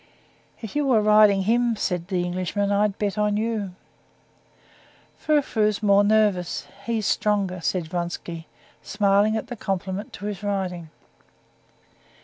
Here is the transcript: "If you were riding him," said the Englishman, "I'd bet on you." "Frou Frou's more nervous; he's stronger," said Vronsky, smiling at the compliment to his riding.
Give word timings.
"If 0.63 0.75
you 0.75 0.87
were 0.87 0.99
riding 0.99 1.43
him," 1.43 1.75
said 1.75 2.07
the 2.07 2.23
Englishman, 2.23 2.71
"I'd 2.71 2.97
bet 2.97 3.19
on 3.19 3.37
you." 3.37 3.75
"Frou 5.15 5.43
Frou's 5.43 5.83
more 5.83 6.03
nervous; 6.03 6.65
he's 6.85 7.05
stronger," 7.05 7.61
said 7.61 7.87
Vronsky, 7.87 8.47
smiling 8.81 9.37
at 9.37 9.45
the 9.45 9.55
compliment 9.55 10.11
to 10.13 10.25
his 10.25 10.41
riding. 10.41 10.89